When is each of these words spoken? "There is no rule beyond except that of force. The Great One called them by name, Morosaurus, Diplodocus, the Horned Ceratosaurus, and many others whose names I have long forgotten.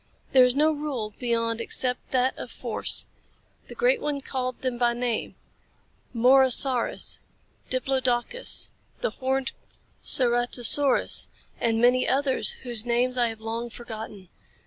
"There 0.31 0.43
is 0.45 0.55
no 0.55 0.71
rule 0.71 1.13
beyond 1.19 1.61
except 1.61 2.09
that 2.09 2.35
of 2.35 2.49
force. 2.49 3.05
The 3.67 3.75
Great 3.75 4.01
One 4.01 4.19
called 4.19 4.59
them 4.63 4.79
by 4.79 4.95
name, 4.95 5.35
Morosaurus, 6.11 7.19
Diplodocus, 7.69 8.71
the 9.01 9.11
Horned 9.11 9.51
Ceratosaurus, 10.01 11.27
and 11.59 11.79
many 11.79 12.07
others 12.07 12.53
whose 12.63 12.83
names 12.83 13.15
I 13.15 13.27
have 13.27 13.41
long 13.41 13.69
forgotten. 13.69 14.29